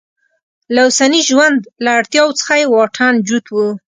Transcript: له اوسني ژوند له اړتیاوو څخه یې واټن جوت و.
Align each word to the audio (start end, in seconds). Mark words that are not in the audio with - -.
له 0.73 0.81
اوسني 0.87 1.21
ژوند 1.29 1.59
له 1.83 1.89
اړتیاوو 1.99 2.37
څخه 2.39 2.53
یې 2.59 2.65
واټن 2.73 3.13
جوت 3.27 3.45
و. 3.51 3.57